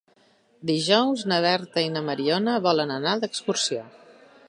[0.69, 3.89] Dijous na Berta i na Mariona volen anar d'excursió.